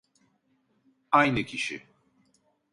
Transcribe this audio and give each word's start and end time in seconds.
Aynı 1.11 1.43
kişi 1.45 1.83